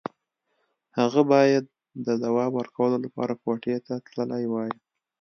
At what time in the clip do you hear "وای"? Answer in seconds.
4.51-4.71